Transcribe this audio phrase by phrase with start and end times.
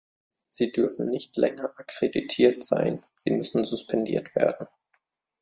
[0.49, 4.67] Sie dürfen nicht länger akkreditiert sein, sie müssen suspendiert werden.